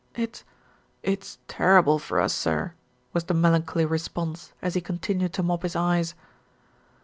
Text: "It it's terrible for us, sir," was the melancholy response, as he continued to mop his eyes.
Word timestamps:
"It 0.15 0.43
it's 1.03 1.37
terrible 1.47 1.99
for 1.99 2.19
us, 2.19 2.33
sir," 2.33 2.73
was 3.13 3.25
the 3.25 3.35
melancholy 3.35 3.85
response, 3.85 4.51
as 4.59 4.73
he 4.73 4.81
continued 4.81 5.31
to 5.33 5.43
mop 5.43 5.61
his 5.61 5.75
eyes. 5.75 6.15